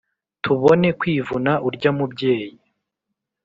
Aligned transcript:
tubone 0.43 0.87
kwivuna 0.99 1.51
urya 1.67 1.91
mubyeyi. 1.97 2.57